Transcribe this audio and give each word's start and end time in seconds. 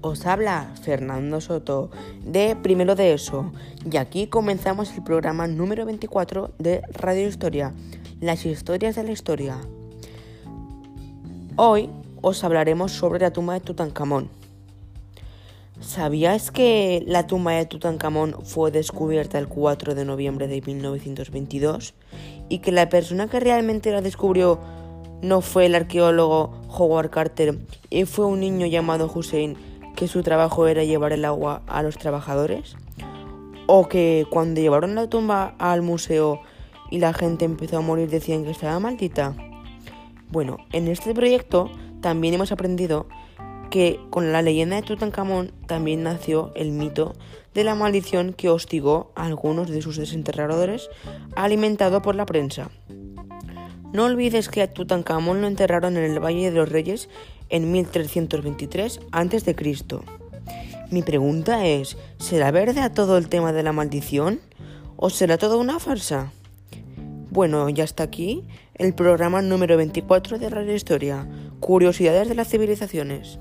Os 0.00 0.26
habla 0.26 0.72
Fernando 0.80 1.40
Soto 1.40 1.90
de 2.24 2.54
Primero 2.54 2.94
de 2.94 3.14
Eso 3.14 3.50
y 3.90 3.96
aquí 3.96 4.28
comenzamos 4.28 4.94
el 4.94 5.02
programa 5.02 5.48
número 5.48 5.84
24 5.86 6.52
de 6.56 6.82
Radio 6.92 7.26
Historia, 7.26 7.74
las 8.20 8.46
historias 8.46 8.94
de 8.94 9.02
la 9.02 9.10
historia. 9.10 9.58
Hoy 11.56 11.90
os 12.22 12.44
hablaremos 12.44 12.92
sobre 12.92 13.18
la 13.18 13.32
tumba 13.32 13.54
de 13.54 13.60
Tutankamón. 13.60 14.30
¿Sabíais 15.80 16.52
que 16.52 17.02
la 17.04 17.26
tumba 17.26 17.54
de 17.54 17.66
Tutankamón 17.66 18.36
fue 18.44 18.70
descubierta 18.70 19.36
el 19.40 19.48
4 19.48 19.96
de 19.96 20.04
noviembre 20.04 20.46
de 20.46 20.62
1922 20.62 21.94
y 22.48 22.60
que 22.60 22.70
la 22.70 22.88
persona 22.88 23.26
que 23.26 23.40
realmente 23.40 23.90
la 23.90 24.00
descubrió 24.00 24.60
no 25.22 25.40
fue 25.40 25.66
el 25.66 25.74
arqueólogo 25.74 26.52
Howard 26.68 27.10
Carter 27.10 27.58
y 27.90 28.04
fue 28.04 28.26
un 28.26 28.38
niño 28.38 28.66
llamado 28.66 29.10
Hussein 29.12 29.56
que 29.98 30.06
su 30.06 30.22
trabajo 30.22 30.68
era 30.68 30.84
llevar 30.84 31.12
el 31.12 31.24
agua 31.24 31.62
a 31.66 31.82
los 31.82 31.98
trabajadores? 31.98 32.76
¿O 33.66 33.88
que 33.88 34.26
cuando 34.30 34.60
llevaron 34.60 34.94
la 34.94 35.08
tumba 35.08 35.56
al 35.58 35.82
museo 35.82 36.40
y 36.88 37.00
la 37.00 37.12
gente 37.12 37.44
empezó 37.44 37.78
a 37.78 37.80
morir 37.80 38.08
decían 38.08 38.44
que 38.44 38.52
estaba 38.52 38.78
maldita? 38.78 39.34
Bueno, 40.30 40.58
en 40.70 40.86
este 40.86 41.12
proyecto 41.14 41.68
también 42.00 42.34
hemos 42.34 42.52
aprendido 42.52 43.08
que 43.70 43.98
con 44.10 44.30
la 44.30 44.40
leyenda 44.40 44.76
de 44.76 44.82
Tutankamón 44.82 45.50
también 45.66 46.04
nació 46.04 46.52
el 46.54 46.70
mito 46.70 47.14
de 47.52 47.64
la 47.64 47.74
maldición 47.74 48.34
que 48.34 48.50
hostigó 48.50 49.10
a 49.16 49.26
algunos 49.26 49.68
de 49.68 49.82
sus 49.82 49.96
desenterradores 49.96 50.88
alimentado 51.34 52.02
por 52.02 52.14
la 52.14 52.24
prensa. 52.24 52.70
No 53.92 54.04
olvides 54.04 54.48
que 54.48 54.60
a 54.60 54.70
Tutankamón 54.70 55.40
lo 55.40 55.46
enterraron 55.46 55.96
en 55.96 56.04
el 56.04 56.22
Valle 56.22 56.50
de 56.50 56.56
los 56.56 56.68
Reyes 56.68 57.08
en 57.48 57.72
1323 57.72 59.00
a.C. 59.12 59.56
Mi 60.90 61.02
pregunta 61.02 61.66
es, 61.66 61.96
¿será 62.18 62.50
verdad 62.50 62.92
todo 62.92 63.16
el 63.16 63.28
tema 63.28 63.52
de 63.52 63.62
la 63.62 63.72
maldición? 63.72 64.40
¿O 64.96 65.08
será 65.08 65.38
todo 65.38 65.58
una 65.58 65.78
farsa? 65.78 66.32
Bueno, 67.30 67.68
ya 67.70 67.84
está 67.84 68.02
aquí 68.02 68.44
el 68.74 68.94
programa 68.94 69.42
número 69.42 69.76
24 69.76 70.38
de 70.38 70.50
Radio 70.50 70.74
Historia, 70.74 71.26
Curiosidades 71.60 72.28
de 72.28 72.34
las 72.34 72.48
Civilizaciones. 72.48 73.38